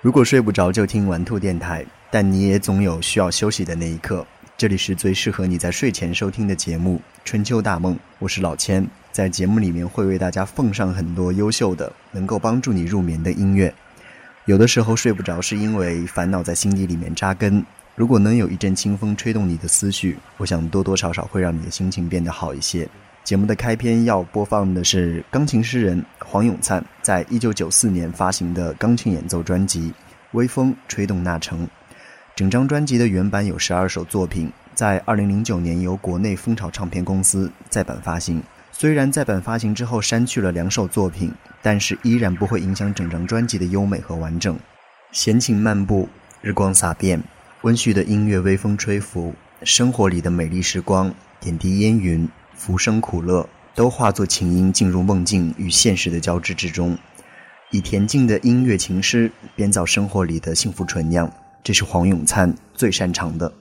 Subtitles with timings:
[0.00, 4.26] 如果睡不着就听玩兔电台，但你也总有需要休息的那一刻。
[4.62, 13.74] 这里是最适合你在睡前收听的节目《春秋大梦》，我是老千，在节目里面会为大家奉上很多优秀的能够帮助你入眠的音乐。
[14.44, 17.60] 有的时候睡不着是因为烦恼在心底里面扎根，
[17.96, 22.88] 如果能有一阵清风吹动你的思绪，我想多多少少会让你的心情变得好一些。
[23.24, 29.90] 节目的开篇要播放的是钢琴诗人黄永灿在一九九四年发行的钢琴演奏专辑
[30.34, 31.66] 《微风吹动那城》。
[32.34, 38.42] 整张专辑的原版有十二首作品，在二零零九年由国内蜂巢唱片公司再版发行。
[38.70, 44.58] 虽然再版发行之后删去了两首作品，但是依然不会影响整张专辑的优美和完整。
[45.12, 46.08] 闲情漫步，
[46.40, 47.22] 日光洒遍，
[47.60, 52.26] 温煦的音乐微风吹拂，生活里的美丽时光，点滴烟云。
[52.54, 56.96] 浮生苦乐都化作琴音，进入梦境与现实的交织之中，
[57.70, 61.30] 以恬静的音乐情诗编造生活里的幸福醇酿，
[61.64, 63.52] 这是黄永灿最擅长的。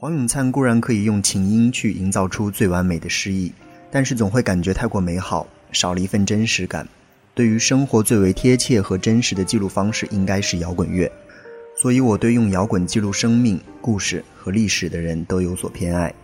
[0.00, 3.52] 黄永灿固然可以用琴音去营造出最完美的诗意，
[3.90, 6.86] 但是总会感觉太过美好，少了一份真实感。
[7.34, 11.10] 对于生活最为贴切和真实的记录方式，应该是摇滚乐。
[11.76, 16.14] 所以我对用摇滚记录生命、故事和历史的人都有所偏爱。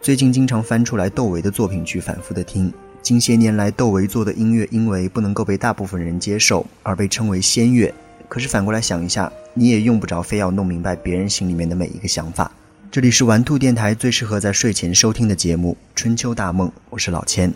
[0.00, 2.72] 最近经常翻出来窦唯的作品去反复的听。
[3.00, 7.94] 近些年来，窦唯做的音乐因为不能够被大部分人接受，而被称为仙乐。
[8.28, 12.50] 可是反过来想一下，你也用不着非要弄明白别人心里面的每一个想法。
[12.92, 17.54] 这里是玩兔电台最适合在睡前收听的节目《春秋大梦》，我是老千。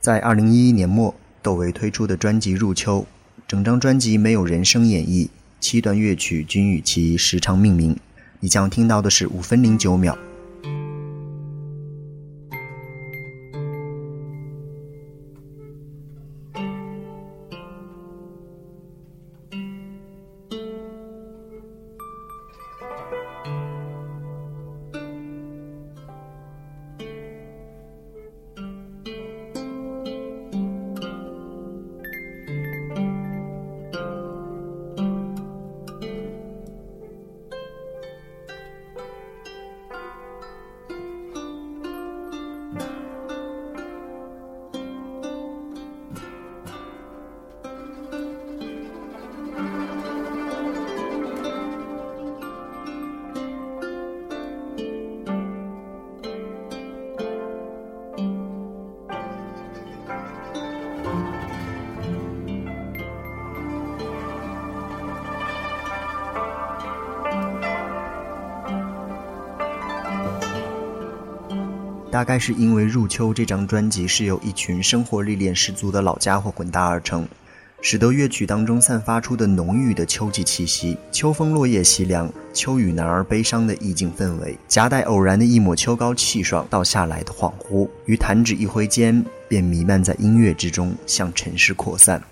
[0.00, 1.14] 在二零一一年末，
[1.44, 3.02] 窦唯推出的专辑《入秋》，
[3.46, 5.28] 整张专辑没有人声演绎，
[5.60, 7.96] 七段乐曲均与其时长命名。
[8.40, 10.18] 你将听到的是五分零九秒。
[72.10, 77.26] 大概是因为《入秋》这张专辑是由一群生活历练十足的老家伙混搭而成，
[77.82, 92.22] 使得乐曲当中散发出的浓郁的秋季气息、秋风落叶凄凉、秋雨男儿悲伤的意境氛围，夹带偶然的一抹秋高气爽倒下来的恍惚，于弹指一挥间便弥漫在音乐之中，向尘世扩散。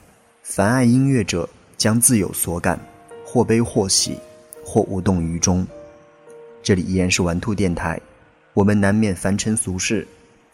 [0.43, 2.79] 凡爱音乐者将自有所感，
[3.27, 4.19] 或悲或喜，
[4.65, 5.67] 或无动于衷。
[6.63, 8.01] 这里依然是玩兔电台。
[8.55, 10.07] 我们难免凡尘俗世，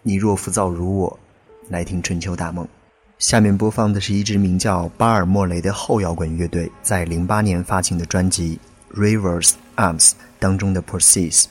[0.02, 1.19] 你若浮躁如我，
[1.69, 2.67] 来听春秋大梦。
[3.19, 8.58] 下面播放的是一支名叫巴尔莫雷的后摇滚乐队在零八年发行的专辑
[8.99, 10.08] 《Rivers Arms》
[10.38, 11.49] 当中的《p r o c e s s》，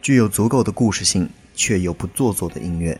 [0.00, 2.96] 具有足够的故事性，却又不做作的音乐。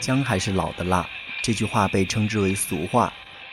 [0.00, 1.06] 姜还是老的辣，
[1.42, 3.12] 这句话被称之为俗话。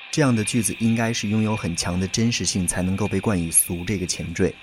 [0.10, 4.54] 这样的句子应该是拥有很强的真实性，才能够被冠以“俗”这个前缀。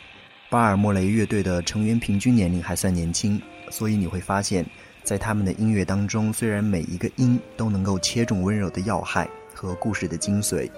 [0.49, 3.41] 巴尔莫雷乐队的成员平均年龄还算年轻，
[3.71, 4.65] 所以你会发现，
[5.03, 10.69] 在他们的音乐当中，虽然每一个音都能够切中温柔的要害和故事的精髓，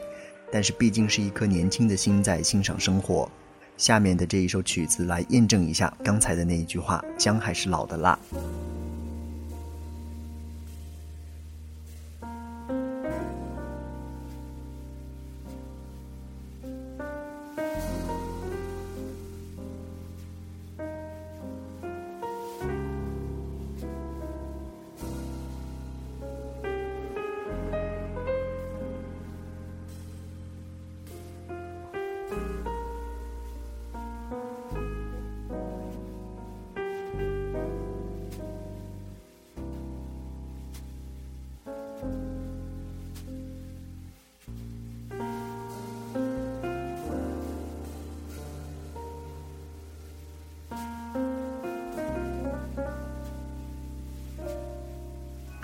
[0.52, 3.30] 但是毕竟是一颗年轻的心在欣赏生活。
[3.76, 8.18] 下面的这一首曲子来验证一下刚才的那一句话：姜还是老的辣。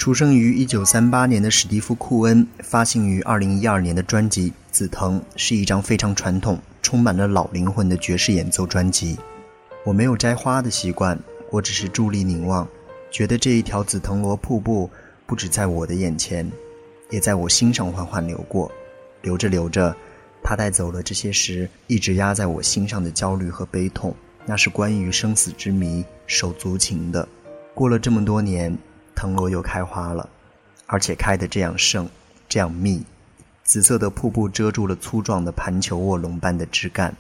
[0.02, 9.16] 出生于一九三八年的史蒂夫·库恩，发行于二零一二年的专辑《紫藤》是一张非常传统、充满了老灵魂的爵士演奏专辑。
[9.84, 11.16] 我没有摘花的习惯，
[11.52, 12.66] 我只是伫立凝望，
[13.12, 14.90] 觉得这一条紫藤萝瀑布
[15.24, 16.50] 不止在我的眼前，
[17.10, 18.68] 也在我心上缓缓流过。
[19.20, 19.94] 流着流着，
[20.42, 24.12] 它带走了这些时一直压在我心上的焦虑和悲痛。
[24.46, 27.28] 那是关于生死之谜、手足情的。
[27.72, 28.76] 过了这么多年。
[29.14, 30.28] 藤萝又开花了，
[30.86, 32.08] 而且开得这样盛，
[32.48, 33.02] 这样密。
[33.64, 37.14] 紫色的瀑布遮住了粗壮的盘球卧龙般的枝干，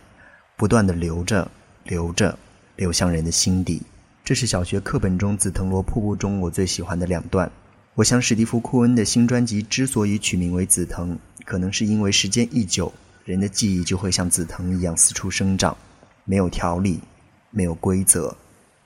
[0.56, 1.50] 不断的流着，
[1.84, 2.36] 流着，
[2.76, 3.82] 流向人的心底。
[4.24, 7.50] 这是小学课本中紫藤萝瀑布中我最喜欢的两段。
[7.94, 12.92] 我想史蒂夫·库恩的新专辑之所以取名为《紫藤》，可能是因为时间一久，
[13.24, 15.76] 人的记忆就会像紫藤一样四处生长，
[16.24, 17.00] 没有条理，
[17.50, 18.34] 没有规则，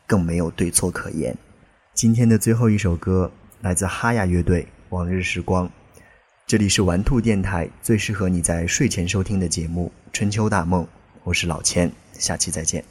[0.07, 1.37] 更没有对错可言。
[1.97, 5.67] 今天的最后一首歌来自哈亚乐队《往日时光》，
[6.47, 10.85] 这里是玩兔电台最适合你在睡前收听的节目《春秋大梦》，
[11.25, 12.85] 我是老千，下期再见。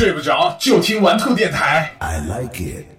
[0.00, 1.92] 睡不着就听玩兔电台。
[1.98, 2.90] I like it.